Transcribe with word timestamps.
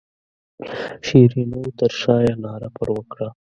شیرینو 1.05 1.61
تر 1.77 1.91
شایه 2.01 2.35
ناره 2.43 2.69
پر 2.75 2.87
وکړه. 2.95 3.27